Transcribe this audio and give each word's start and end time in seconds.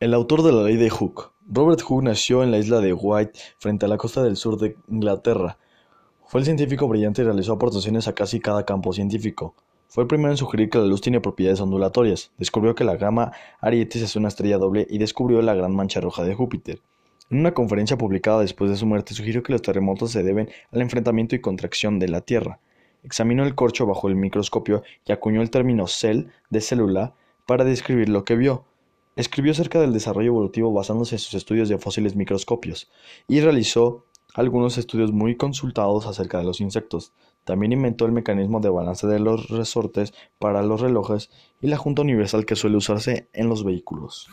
El 0.00 0.14
autor 0.14 0.42
de 0.42 0.50
la 0.50 0.62
ley 0.62 0.78
de 0.78 0.88
Hooke. 0.88 1.30
Robert 1.46 1.82
Hooke 1.82 2.04
nació 2.04 2.42
en 2.42 2.50
la 2.50 2.56
isla 2.56 2.80
de 2.80 2.94
Wight, 2.94 3.36
frente 3.58 3.84
a 3.84 3.88
la 3.90 3.98
costa 3.98 4.22
del 4.22 4.38
sur 4.38 4.56
de 4.56 4.74
Inglaterra. 4.88 5.58
Fue 6.26 6.40
el 6.40 6.46
científico 6.46 6.88
brillante 6.88 7.20
y 7.20 7.26
realizó 7.26 7.52
aportaciones 7.52 8.08
a 8.08 8.14
casi 8.14 8.40
cada 8.40 8.64
campo 8.64 8.94
científico. 8.94 9.54
Fue 9.88 10.04
el 10.04 10.08
primero 10.08 10.30
en 10.30 10.38
sugerir 10.38 10.70
que 10.70 10.78
la 10.78 10.86
luz 10.86 11.02
tiene 11.02 11.20
propiedades 11.20 11.60
ondulatorias, 11.60 12.32
descubrió 12.38 12.74
que 12.74 12.84
la 12.84 12.96
gama 12.96 13.32
Arietis 13.60 14.00
es 14.00 14.16
una 14.16 14.28
estrella 14.28 14.56
doble 14.56 14.86
y 14.88 14.96
descubrió 14.96 15.42
la 15.42 15.52
gran 15.52 15.76
mancha 15.76 16.00
roja 16.00 16.24
de 16.24 16.34
Júpiter. 16.34 16.80
En 17.28 17.40
una 17.40 17.52
conferencia 17.52 17.98
publicada 17.98 18.40
después 18.40 18.70
de 18.70 18.78
su 18.78 18.86
muerte 18.86 19.12
sugirió 19.12 19.42
que 19.42 19.52
los 19.52 19.60
terremotos 19.60 20.12
se 20.12 20.22
deben 20.22 20.48
al 20.72 20.80
enfrentamiento 20.80 21.36
y 21.36 21.42
contracción 21.42 21.98
de 21.98 22.08
la 22.08 22.22
Tierra. 22.22 22.58
Examinó 23.02 23.44
el 23.44 23.54
corcho 23.54 23.84
bajo 23.84 24.08
el 24.08 24.16
microscopio 24.16 24.82
y 25.04 25.12
acuñó 25.12 25.42
el 25.42 25.50
término 25.50 25.86
cell 25.86 26.28
de 26.48 26.62
célula 26.62 27.12
para 27.44 27.64
describir 27.64 28.08
lo 28.08 28.24
que 28.24 28.36
vio. 28.36 28.64
Escribió 29.16 29.52
acerca 29.52 29.80
del 29.80 29.92
desarrollo 29.92 30.28
evolutivo 30.28 30.72
basándose 30.72 31.16
en 31.16 31.18
sus 31.18 31.34
estudios 31.34 31.68
de 31.68 31.78
fósiles 31.78 32.16
microscopios 32.16 32.90
y 33.26 33.40
realizó 33.40 34.06
algunos 34.34 34.78
estudios 34.78 35.12
muy 35.12 35.36
consultados 35.36 36.06
acerca 36.06 36.38
de 36.38 36.44
los 36.44 36.60
insectos. 36.60 37.12
También 37.44 37.72
inventó 37.72 38.06
el 38.06 38.12
mecanismo 38.12 38.60
de 38.60 38.68
balance 38.68 39.06
de 39.06 39.18
los 39.18 39.48
resortes 39.48 40.12
para 40.38 40.62
los 40.62 40.80
relojes 40.80 41.30
y 41.60 41.66
la 41.66 41.76
junta 41.76 42.02
universal 42.02 42.46
que 42.46 42.56
suele 42.56 42.76
usarse 42.76 43.28
en 43.32 43.48
los 43.48 43.64
vehículos. 43.64 44.28